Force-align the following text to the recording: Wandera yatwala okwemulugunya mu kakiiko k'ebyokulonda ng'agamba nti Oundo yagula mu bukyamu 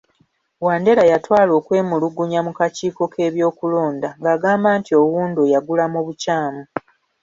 Wandera 0.65 1.03
yatwala 1.11 1.51
okwemulugunya 1.59 2.39
mu 2.47 2.51
kakiiko 2.59 3.03
k'ebyokulonda 3.13 4.09
ng'agamba 4.19 4.69
nti 4.79 4.91
Oundo 5.01 5.41
yagula 5.53 5.85
mu 5.93 5.99
bukyamu 6.05 6.63